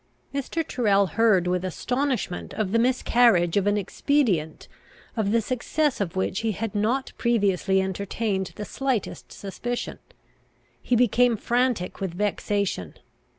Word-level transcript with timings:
Mr. 0.33 0.67
Tyrrel 0.67 1.05
heard 1.09 1.45
with 1.45 1.63
astonishment 1.63 2.55
of 2.55 2.71
the 2.71 2.79
miscarriage 2.79 3.55
of 3.55 3.67
an 3.67 3.77
expedient, 3.77 4.67
of 5.15 5.31
the 5.31 5.41
success 5.41 6.01
of 6.01 6.15
which 6.15 6.39
he 6.39 6.53
had 6.53 6.73
not 6.73 7.11
previously 7.19 7.79
entertained 7.79 8.51
the 8.55 8.65
slightest 8.65 9.31
suspicion. 9.31 9.99
He 10.81 10.95
became 10.95 11.37
frantic 11.37 12.01
with 12.01 12.15
vexation. 12.15 12.95